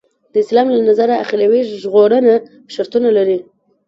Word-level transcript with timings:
د 0.33 0.35
اسلام 0.43 0.67
له 0.75 0.79
نظره 0.89 1.15
اخروي 1.23 1.61
ژغورنه 1.81 2.33
شرطونه 2.73 3.09
لري. 3.17 3.37